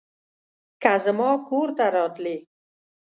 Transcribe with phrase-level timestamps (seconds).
[0.81, 2.37] که زما کور ته راتلې